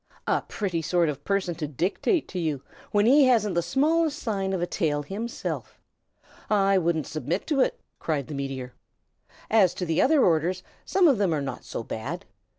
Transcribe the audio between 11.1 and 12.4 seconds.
them are not so bad.